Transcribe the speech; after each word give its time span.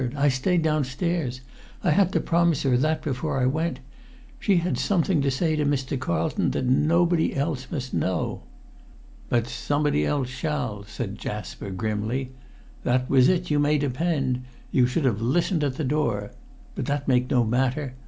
I 0.15 0.29
stayed 0.29 0.63
downstairs. 0.63 1.41
I 1.83 1.91
had 1.91 2.11
to 2.13 2.19
promise 2.19 2.63
her 2.63 2.75
that 2.75 3.03
before 3.03 3.39
I 3.39 3.45
went. 3.45 3.81
She 4.39 4.55
had 4.55 4.79
something 4.79 5.21
to 5.21 5.29
say 5.29 5.55
to 5.55 5.63
Mr. 5.63 5.95
Carlton 5.99 6.49
that 6.49 6.65
nobody 6.65 7.35
else 7.35 7.67
must 7.69 7.93
know." 7.93 8.41
"But 9.29 9.45
somebody 9.45 10.03
else 10.03 10.27
shall!" 10.27 10.85
said 10.85 11.19
Jasper 11.19 11.69
grimly. 11.69 12.31
"That 12.83 13.11
was 13.11 13.29
it, 13.29 13.51
you 13.51 13.59
may 13.59 13.77
depend; 13.77 14.41
you 14.71 14.87
should 14.87 15.05
have 15.05 15.21
listened 15.21 15.63
at 15.63 15.75
the 15.75 15.83
door. 15.85 16.31
But 16.73 16.87
that 16.87 17.07
make 17.07 17.29
no 17.29 17.43
matter. 17.45 17.93